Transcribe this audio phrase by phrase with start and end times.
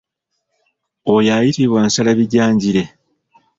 [1.13, 2.83] Oyo ayitibwa nsalabijanjire.